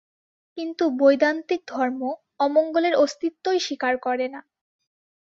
[0.57, 2.01] কিন্তু বৈদান্তিক ধর্ম
[2.39, 4.41] অমঙ্গলের অস্তিত্বই স্বীকার করে না।